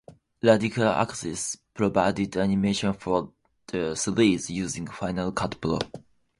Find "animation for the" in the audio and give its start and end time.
2.35-3.93